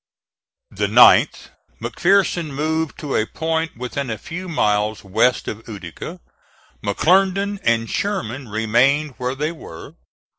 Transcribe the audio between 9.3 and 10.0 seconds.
they were.